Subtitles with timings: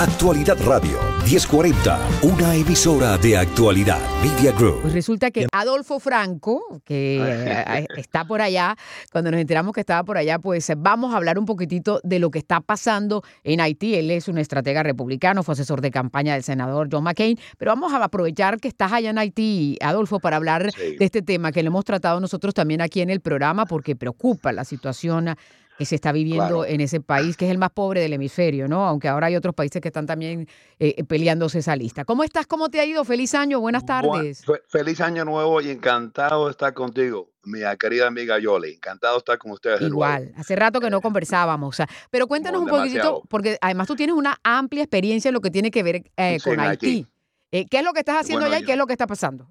[0.00, 4.82] Actualidad Radio 1040, una emisora de actualidad Media Group.
[4.82, 8.76] Pues resulta que Adolfo Franco, que eh, está por allá,
[9.10, 12.30] cuando nos enteramos que estaba por allá, pues vamos a hablar un poquitito de lo
[12.30, 13.96] que está pasando en Haití.
[13.96, 17.92] Él es un estratega republicano, fue asesor de campaña del senador John McCain, pero vamos
[17.92, 21.66] a aprovechar que estás allá en Haití, Adolfo, para hablar de este tema que le
[21.66, 25.34] hemos tratado nosotros también aquí en el programa porque preocupa la situación
[25.78, 28.84] que se está viviendo en ese país, que es el más pobre del hemisferio, ¿no?
[28.84, 30.48] Aunque ahora hay otros países que están también
[30.80, 32.04] eh, peleándose esa lista.
[32.04, 32.48] ¿Cómo estás?
[32.48, 33.04] ¿Cómo te ha ido?
[33.04, 34.44] Feliz año, buenas tardes.
[34.66, 38.74] feliz año nuevo y encantado de estar contigo, mi querida amiga Yoli.
[38.74, 39.80] Encantado de estar con ustedes.
[39.82, 41.80] Igual, hace rato que no conversábamos.
[42.10, 45.70] pero cuéntanos un poquitito, porque además tú tienes una amplia experiencia en lo que tiene
[45.70, 47.06] que ver eh, con Haití.
[47.52, 49.48] Eh, ¿Qué es lo que estás haciendo allá y qué es lo que está pasando?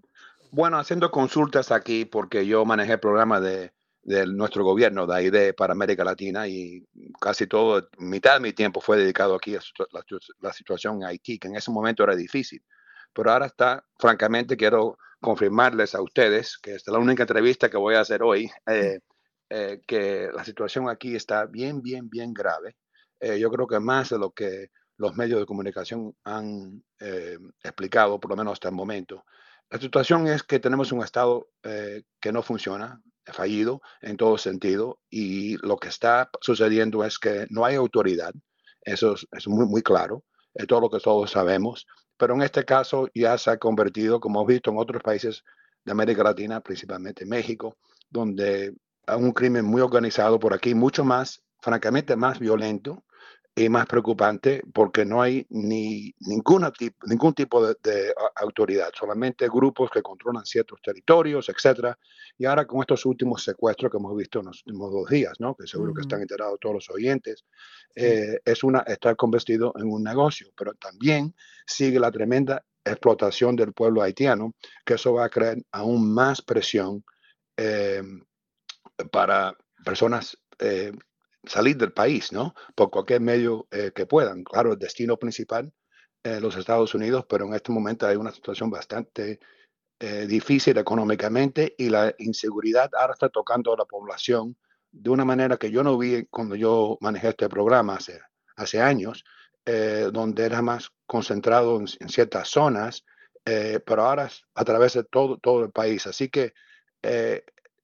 [0.52, 3.72] Bueno, haciendo consultas aquí porque yo manejé el programa de
[4.08, 6.82] de nuestro gobierno de AID para América Latina y
[7.20, 9.60] casi todo, mitad de mi tiempo fue dedicado aquí a
[10.40, 12.64] la, situación en Haití, que en ese momento era difícil.
[13.12, 17.76] Pero ahora está, francamente, quiero confirmarles a ustedes, que esta es la única entrevista que
[17.76, 19.02] voy a hacer hoy, eh,
[19.50, 22.78] eh, que la situación aquí está bien, bien, bien grave.
[23.20, 26.82] Eh, yo creo que más de lo que los medios de comunicación han
[27.62, 29.26] explicado, por lo menos hasta el momento.
[29.70, 33.02] La situación es que tenemos un Estado que no funciona,
[33.34, 38.34] fallido en todo sentido y lo que está sucediendo es que no hay autoridad,
[38.82, 41.86] eso es, muy, muy claro, es todo lo que todos sabemos,
[42.18, 45.44] pero en este caso ya se ha convertido, como hemos visto en otros países
[45.84, 47.78] de América Latina, principalmente México,
[48.10, 48.74] donde
[49.06, 53.04] hay un crimen muy organizado por aquí, mucho más, francamente, más violento,
[53.58, 56.72] y más preocupante porque no hay ni ninguna
[57.08, 61.98] ningún tipo de, autoridad, solamente grupos que controlan ciertos territorios, etcétera.
[62.38, 65.56] Y ahora con estos últimos secuestros que hemos visto en los últimos dos días, ¿no?
[65.56, 67.46] que seguro que están enterados todos los oyentes,
[67.96, 71.34] eh, es una está convertido en un negocio, pero también
[71.66, 74.54] sigue la tremenda explotación del pueblo haitiano,
[74.86, 77.04] que eso va a crear aún más presión
[77.58, 78.04] eh,
[79.12, 80.92] para personas eh,
[81.48, 82.56] salir del país, ¿no?
[82.76, 84.44] Por cualquier medio eh, que puedan.
[84.44, 85.72] Claro, el destino principal,
[86.24, 89.40] eh, los Estados Unidos, pero en este momento hay una situación bastante
[90.00, 94.56] eh, difícil económicamente y la inseguridad ahora está tocando a la población
[94.92, 97.98] de una manera que yo no vi cuando yo manejé este programa
[98.56, 99.24] hace, años,
[100.14, 103.04] donde era más concentrado en, ciertas zonas,
[103.44, 106.08] pero ahora a través de todo el país.
[106.08, 106.54] Así que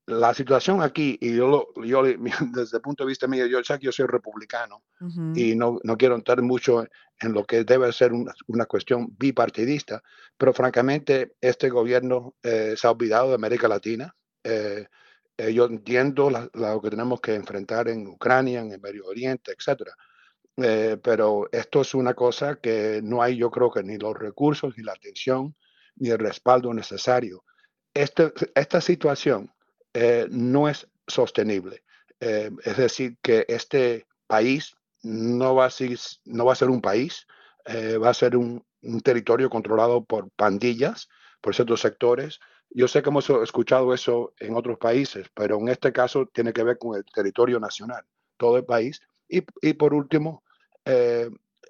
[0.06, 2.04] la situación aquí, y yo, yo
[2.54, 4.84] desde el punto de vista mío, yo yo soy republicano
[5.36, 6.86] y no, no, quiero entrar mucho
[7.20, 10.02] en lo que debe ser una, una cuestión bipartidista,
[10.38, 14.16] pero francamente este gobierno eh, se ha olvidado de América Latina.
[14.44, 14.88] Eh,
[15.38, 19.96] eh, yo entiendo lo que tenemos que enfrentar en Ucrania, en el Medio Oriente, etcétera.
[20.56, 24.84] pero esto es una cosa que no hay, yo creo que ni los recursos, ni
[24.84, 25.56] la atención,
[25.96, 27.44] ni el respaldo necesario.
[27.94, 29.52] Este, esta situación
[29.94, 31.84] eh, no es sostenible.
[32.20, 36.82] Eh, es decir, que este país no va a ser, no va a ser un
[36.82, 37.28] país,
[37.66, 38.64] eh, va a ser un,
[39.04, 41.08] territorio controlado por pandillas,
[41.40, 42.40] por ciertos sectores.
[42.70, 46.64] Yo sé que hemos escuchado eso en otros países, pero en este caso tiene que
[46.64, 48.04] ver con el territorio nacional,
[48.36, 49.02] todo el país.
[49.30, 50.44] Y, y por último,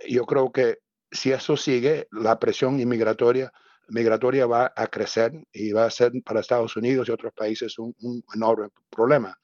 [0.08, 0.80] yo creo que
[1.12, 3.54] si eso sigue, la presión inmigratoria
[3.90, 7.96] migratoria va a crecer y va a ser para Estados Unidos y otros países un,
[8.34, 9.38] enorme problema.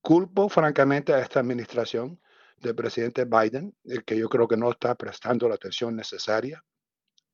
[0.00, 2.20] Culpo francamente a esta administración
[2.58, 6.64] del presidente Biden, que yo creo que no está prestando la atención necesaria.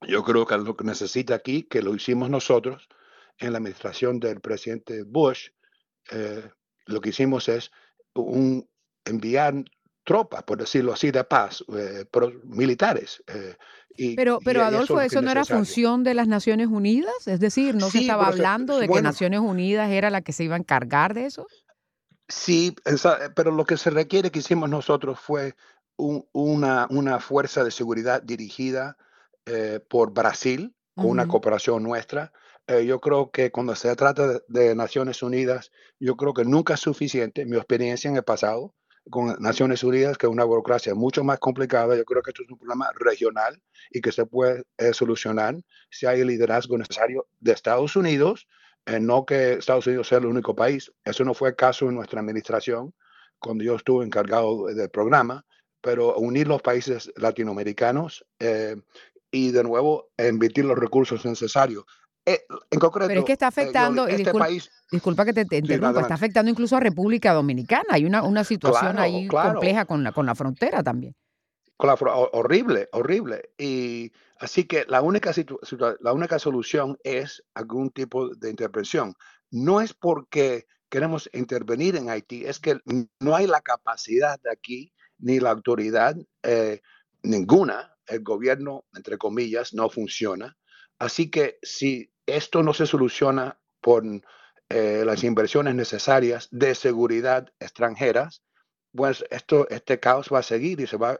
[0.02, 2.88] Yo creo que lo que necesita aquí, que lo hicimos nosotros
[3.38, 5.48] en la administración del presidente Bush,
[6.10, 6.50] eh,
[6.86, 7.70] lo que hicimos es
[8.14, 8.68] un,
[9.04, 9.54] enviar
[10.04, 12.04] tropas, por decirlo así, de paz, eh,
[12.44, 13.22] militares.
[13.26, 13.56] Eh,
[14.16, 17.26] pero, pero Adolfo, ¿eso no era función de las Naciones Unidas?
[17.26, 20.56] Es decir, ¿no se estaba hablando de que Naciones Unidas era la que se iba
[20.56, 21.46] a encargar de eso?
[22.28, 22.74] Sí,
[23.36, 25.54] pero lo que se requiere que hicimos nosotros fue
[25.96, 28.96] una, una, fuerza de seguridad dirigida
[29.46, 32.32] eh, por Brasil, con una cooperación nuestra.
[32.84, 36.80] yo creo que cuando se trata de, de, Naciones Unidas, yo creo que nunca es
[36.80, 38.74] suficiente, mi experiencia en el pasado,
[39.10, 41.96] con Naciones Unidas, que es una burocracia mucho más complicada.
[41.96, 43.60] Yo creo que esto es un problema regional
[43.90, 45.56] y que se puede eh, solucionar
[45.90, 48.48] si hay el liderazgo necesario de Estados Unidos,
[48.86, 50.92] eh, no que Estados Unidos sea el único país.
[51.04, 52.94] Eso no fue el caso en nuestra administración
[53.38, 55.44] cuando yo estuve encargado del programa,
[55.80, 58.76] pero unir los países latinoamericanos eh,
[59.30, 61.84] y de nuevo invertir los recursos necesarios.
[62.24, 66.50] En concreto, pero es que está afectando, este país, Disculpa que te, interrumpa, está afectando
[66.50, 67.84] incluso a República Dominicana.
[67.90, 71.14] Hay una, una situación ahí compleja con la, con la frontera también.
[71.76, 73.50] horrible, horrible.
[73.58, 75.32] Y así que la única,
[76.00, 79.14] la única solución es algún tipo de intervención.
[79.50, 82.78] No es porque queremos intervenir en Haití, es que
[83.20, 86.80] no hay la capacidad de aquí ni la autoridad, eh,
[87.22, 90.56] ninguna, el gobierno, entre comillas, no funciona.
[90.98, 94.04] Así que si esto no se soluciona por
[94.68, 98.42] eh, las inversiones necesarias de seguridad extranjeras,
[98.94, 101.18] pues esto, este caos va a seguir y se va a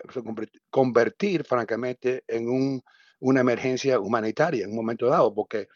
[0.71, 2.83] convertir, francamente, en
[3.21, 5.69] una emergencia humanitaria en un momento dado, porque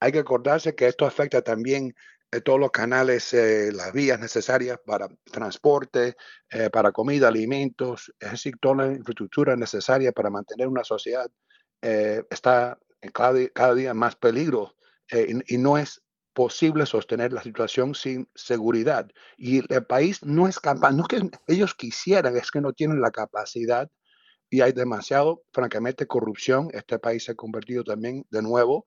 [0.00, 1.94] hay que acordarse que esto afecta también
[2.34, 6.16] eh, todos los canales, eh, las vías necesarias para transporte,
[6.50, 11.30] eh, para comida, alimentos, es decir, toda la infraestructura necesaria para mantener una sociedad
[12.30, 12.78] está
[13.12, 14.74] cada, día más peligro
[15.10, 16.02] y, no es
[16.32, 19.08] posible sostener la situación sin seguridad.
[19.36, 23.10] Y el país no es capaz, no que ellos quisieran, es que no tienen la
[23.10, 23.90] capacidad
[24.50, 26.68] y hay demasiado, francamente, corrupción.
[26.72, 28.84] Este país se ha convertido también de nuevo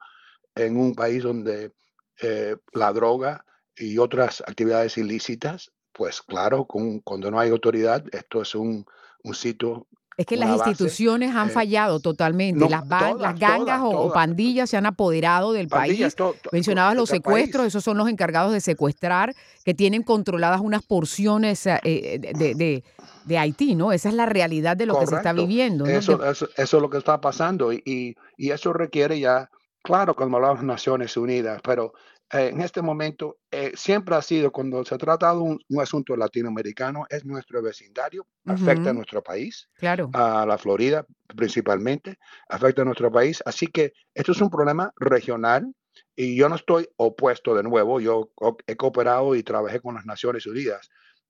[0.56, 1.74] en un país donde
[2.22, 8.42] eh, la droga y otras actividades ilícitas, pues claro, con, cuando no hay autoridad, esto
[8.42, 8.86] es un,
[9.24, 9.88] un sitio
[10.18, 12.68] es que las instituciones han eh, fallado totalmente.
[12.68, 16.16] las, las gangas o, pandillas se han apoderado del país.
[16.52, 22.20] Mencionabas los secuestros, esos son los encargados de secuestrar, que tienen controladas unas porciones eh,
[22.20, 22.84] de,
[23.26, 23.92] de, Haití, ¿no?
[23.92, 25.86] Esa es la realidad de lo que se está viviendo.
[25.86, 29.50] Eso, eso, es lo que está pasando y, y eso requiere ya
[29.88, 31.94] Claro, como las Naciones Unidas, pero
[32.32, 37.06] eh, en este momento eh, siempre ha sido, cuando se trata de un, asunto latinoamericano,
[37.10, 40.10] es nuestro vecindario, afecta a nuestro país, claro.
[40.14, 42.18] a la Florida principalmente,
[42.50, 43.42] afecta a nuestro país.
[43.46, 45.74] Así que esto es un problema regional
[46.16, 48.32] y yo no estoy opuesto de nuevo, yo
[48.66, 50.90] he cooperado y trabajé con las Naciones Unidas,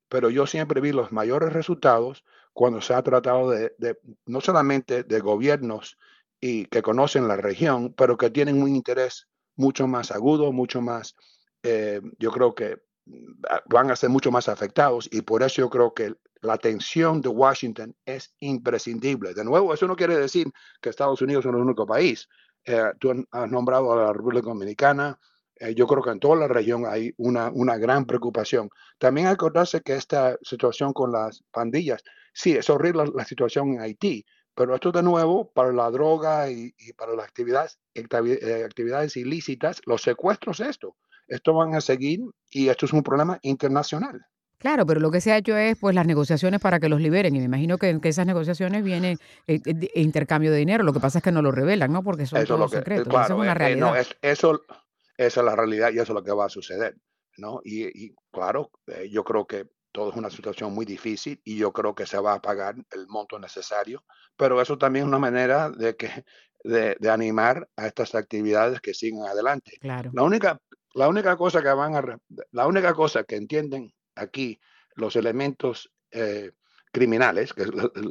[0.09, 2.23] pero yo siempre vi los mayores resultados
[2.53, 5.97] cuando se ha tratado de no solamente de gobiernos,
[6.39, 11.15] y que conocen la región, pero que tienen un interés mucho más agudo, mucho más,
[11.63, 15.69] eh, yo creo que mm, van a ser mucho más afectados y por eso yo
[15.69, 19.33] creo que la atención de Washington es imprescindible.
[19.33, 20.47] De nuevo, eso no quiere decir
[20.81, 22.29] que Estados Unidos es el único país.
[22.63, 25.19] Eh, tú has nombrado a la República Dominicana.
[25.55, 28.69] Eh, yo creo que en toda la región hay una, una gran preocupación.
[28.99, 34.25] También acordarse que esta situación con las pandillas, sí, es horrible la situación en Haití,
[34.57, 40.01] pero esto de nuevo, para la droga y, para las actividades, eh, actividades ilícitas, los
[40.01, 40.95] secuestros, esto,
[41.27, 44.25] esto van a seguir y esto es un problema internacional.
[44.57, 47.35] Claro, pero lo que se ha hecho es pues las negociaciones para que los liberen
[47.35, 50.83] y me imino que en esas negociaciones viene eh, eh, intercambio de dinero.
[50.83, 52.01] Lo que pasa es que no lo revelan, ¿no?
[52.01, 53.13] Porque son todos secretos.
[53.13, 54.07] eso es una realidad.
[54.23, 54.63] eso,
[55.17, 56.97] esa es la realidad y eso es lo que va a suceder,
[57.37, 57.61] ¿no?
[57.63, 58.71] Y, claro,
[59.07, 62.33] yo creo que todo es una situación muy difícil y yo creo que se va
[62.33, 64.03] a pagar el monto necesario,
[64.35, 66.25] pero eso también es una manera de, que,
[66.63, 69.77] de, animar a estas actividades que sigan adelante.
[69.79, 70.11] Claro.
[70.13, 70.59] La única,
[70.93, 72.19] la única cosa que van a,
[72.51, 74.59] la única cosa que entienden aquí
[74.95, 76.51] los elementos eh,
[76.91, 77.65] criminales, que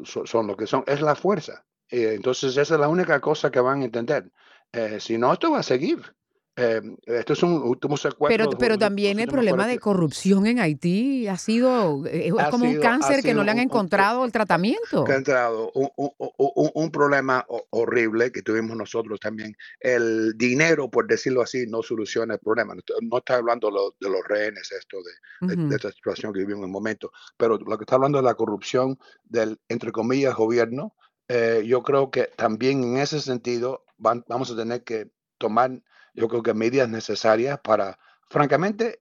[0.05, 1.65] son lo que son, es la fuerza.
[1.89, 4.31] Eh, entonces esa es la única cosa que van a entender.
[4.73, 6.15] Eh, si no, esto va a seguir.
[6.59, 8.29] Eh, esto es un último secuestro.
[8.29, 13.23] Pero, pero también el problema de corrupción en Haití ha sido, es como un cáncer
[13.23, 15.05] que no le han encontrado el tratamiento.
[15.07, 19.55] Ha entrado un, un, un, problema horrible que tuvimos nosotros también.
[19.81, 22.75] El dinero, por decirlo así, no soluciona el problema.
[23.03, 23.71] No está hablando
[24.01, 24.97] de los rehenes, esto
[25.43, 28.25] de, de, esta situación que vivimos en el momento, pero lo que está hablando de
[28.25, 30.95] la corrupción del, entre comillas, gobierno.
[31.29, 35.83] Eh, yo creo que también en ese sentido vamos a tener que tomar
[36.17, 39.01] yo creo que medidas necesarias para, francamente,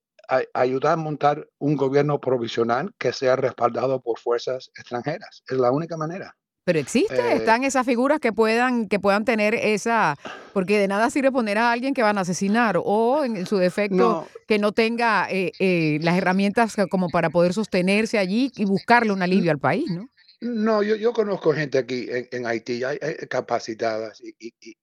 [0.53, 5.43] ayudar a montar un gobierno provisional que sea respaldado por fuerzas extranjeras.
[5.47, 6.35] Es la única manera.
[6.65, 10.15] Pero existe, eh, están esas figuras que puedan, que puedan tener esa,
[10.51, 14.27] porque de nada sirve poner a alguien que van a asesinar o en su defecto
[14.47, 19.21] que no tenga eh, eh, las herramientas como para poder sostenerse allí y buscarle un
[19.21, 20.09] alivio al país, ¿no?
[20.41, 22.97] No, yo, yo conozco gente aquí en, Haití hay,
[23.29, 24.75] capacitadas y, y,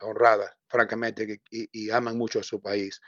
[0.00, 3.00] honradas francamente, y, aman mucho a su país.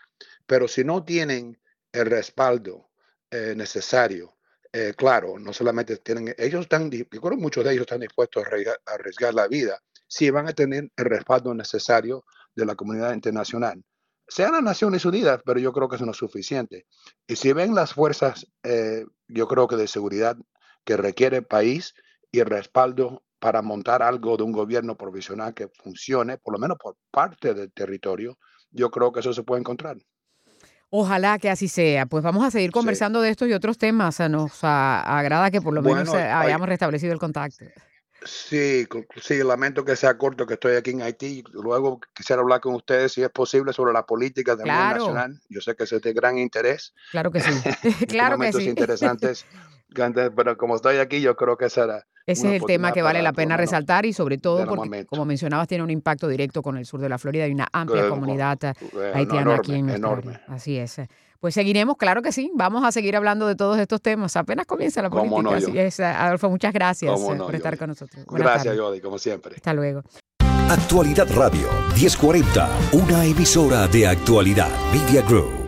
[0.47, 1.59] Pero si no tienen
[1.92, 2.90] el respaldo
[3.31, 4.37] eh, necesario,
[4.73, 6.90] eh, claro, no solamente tienen, ellos están,
[7.38, 11.54] muchos de ellos están dispuestos a arriesgar, la vida, si van a tener el respaldo
[11.54, 13.83] necesario de la comunidad internacional.
[14.26, 16.87] Sean las Naciones Unidas, pero yo creo que eso no es suficiente.
[17.26, 20.37] Y si ven las fuerzas, eh, yo creo que de seguridad
[20.85, 21.95] que requiere el país
[22.31, 26.79] y el respaldo para montar algo de un gobierno provisional que funcione, por lo menos
[26.79, 28.39] por parte del territorio,
[28.71, 29.97] yo creo que eso se puede encontrar.
[30.91, 32.07] Ojalá que así sea.
[32.07, 34.21] Pues vamos a seguir conversando de estos y otros temas.
[34.31, 37.65] Nos agrada que por lo menos hayamos restablecido el contacto.
[38.25, 38.87] Sí,
[39.21, 41.43] sí, lamento que sea corto que estoy aquí en Haití.
[41.53, 45.41] Luego quisiera hablar con ustedes, si es posible, sobre la política de la Nacional.
[45.49, 46.95] Yo sé que es de gran interés.
[47.11, 47.51] Claro que sí.
[48.07, 48.69] claro que sí.
[48.69, 49.45] interesantes.
[50.37, 52.07] Pero como estoy aquí, yo creo que será.
[52.26, 55.69] Ese es el tema que vale la pena resaltar y sobre todo porque, como mencionabas,
[55.69, 58.59] tiene un impacto directo con el sur de la Florida y una amplia comunidad
[59.14, 60.41] haitiana aquí en enorme.
[60.49, 61.00] Así es.
[61.41, 62.52] Pues seguiremos, claro que sí.
[62.55, 64.37] Vamos a seguir hablando de todos estos temas.
[64.37, 65.57] Apenas comienza la política.
[65.57, 68.25] Así es, Adolfo, muchas gracias eh, por estar con nosotros.
[68.29, 69.57] gracias, Jody, como siempre.
[69.57, 70.02] Hasta luego.
[70.71, 74.71] Actualidad Radio 1040, una emisora de actualidad.
[74.93, 75.62] Media Group.